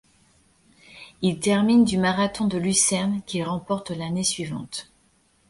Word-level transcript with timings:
Il 1.21 1.39
termine 1.39 1.85
du 1.85 1.99
marathon 1.99 2.45
de 2.47 2.57
Lucerne 2.57 3.21
qu'il 3.27 3.43
remporte 3.43 3.91
l'année 3.91 4.23
suivante. 4.23 4.89